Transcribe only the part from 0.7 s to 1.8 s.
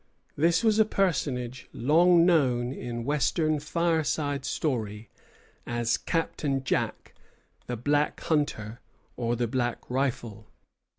a personage